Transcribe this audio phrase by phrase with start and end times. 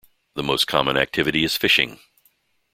[0.33, 1.99] The most common activity is fishing.